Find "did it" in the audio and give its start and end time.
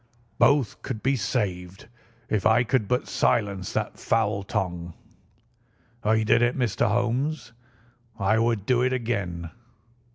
6.23-6.57